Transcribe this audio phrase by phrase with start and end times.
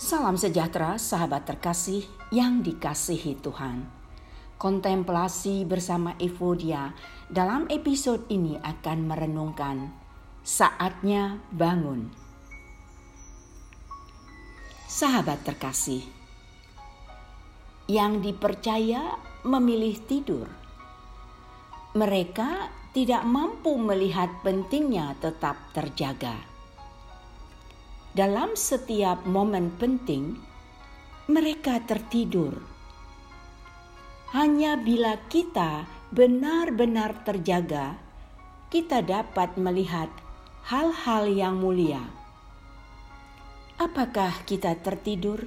[0.00, 3.84] Salam sejahtera, sahabat terkasih yang dikasihi Tuhan.
[4.56, 6.96] Kontemplasi bersama Evodia
[7.28, 9.92] dalam episode ini akan merenungkan
[10.40, 12.08] saatnya bangun.
[14.88, 16.00] Sahabat terkasih,
[17.84, 20.48] yang dipercaya memilih tidur.
[21.92, 26.59] Mereka tidak mampu melihat pentingnya tetap terjaga
[28.10, 30.34] dalam setiap momen penting,
[31.30, 32.58] mereka tertidur.
[34.34, 37.94] Hanya bila kita benar-benar terjaga,
[38.66, 40.10] kita dapat melihat
[40.66, 42.02] hal-hal yang mulia.
[43.78, 45.46] Apakah kita tertidur?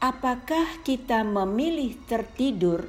[0.00, 2.88] Apakah kita memilih tertidur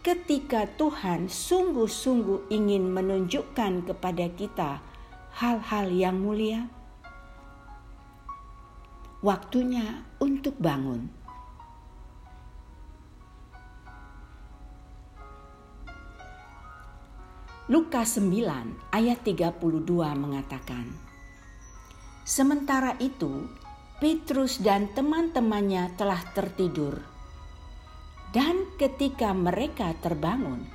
[0.00, 4.91] ketika Tuhan sungguh-sungguh ingin menunjukkan kepada kita?
[5.32, 6.68] Hal-hal yang mulia.
[9.22, 11.08] Waktunya untuk bangun.
[17.70, 19.56] Lukas 9 ayat 32
[20.18, 20.92] mengatakan,
[22.26, 23.48] Sementara itu,
[24.02, 27.00] Petrus dan teman-temannya telah tertidur.
[28.34, 30.66] Dan ketika mereka terbangun,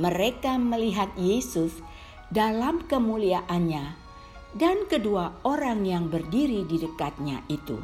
[0.00, 1.76] mereka melihat Yesus
[2.30, 3.98] dalam kemuliaannya
[4.54, 7.78] dan kedua orang yang berdiri di dekatnya itu.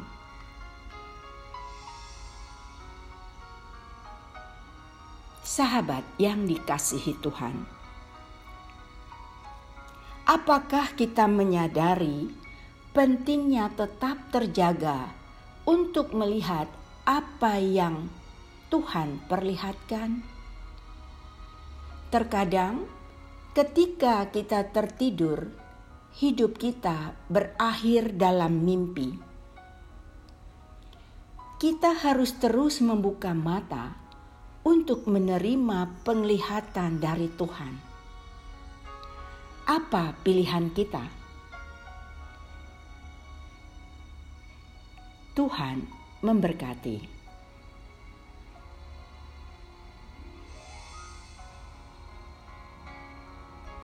[5.43, 7.65] Sahabat yang dikasihi Tuhan,
[10.27, 12.31] apakah kita menyadari
[12.95, 15.11] pentingnya tetap terjaga
[15.67, 16.71] untuk melihat
[17.03, 18.11] apa yang
[18.67, 20.23] Tuhan perlihatkan?
[22.11, 22.96] Terkadang
[23.57, 25.49] Ketika kita tertidur,
[26.21, 29.17] hidup kita berakhir dalam mimpi.
[31.57, 33.97] Kita harus terus membuka mata
[34.61, 37.73] untuk menerima penglihatan dari Tuhan.
[39.65, 41.01] Apa pilihan kita?
[45.33, 45.81] Tuhan
[46.21, 47.16] memberkati.